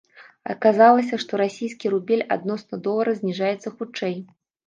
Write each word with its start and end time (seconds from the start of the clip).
Аказалася, 0.53 1.19
што 1.23 1.39
расійскі 1.41 1.91
рубель 1.95 2.25
адносна 2.37 2.81
долара 2.89 3.11
зніжаецца 3.21 3.73
хутчэй. 3.77 4.19